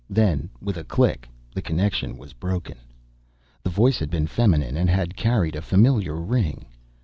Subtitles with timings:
[0.09, 2.73] Then, with a click, the connection was broken.
[3.61, 6.65] The voice had been feminine and had carried a familiar ring.